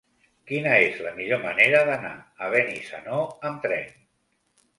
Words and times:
Quina 0.51 0.69
és 0.85 0.95
la 1.07 1.11
millor 1.19 1.41
manera 1.43 1.81
d'anar 1.91 2.15
a 2.47 2.49
Benissanó 2.55 3.21
amb 3.53 3.63
tren? 3.69 3.95